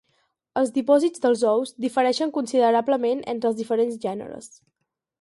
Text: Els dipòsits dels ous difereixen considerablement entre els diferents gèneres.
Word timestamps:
Els 0.61 0.71
dipòsits 0.77 1.23
dels 1.25 1.43
ous 1.51 1.75
difereixen 1.87 2.33
considerablement 2.39 3.25
entre 3.37 3.53
els 3.53 3.63
diferents 3.63 4.05
gèneres. 4.09 4.53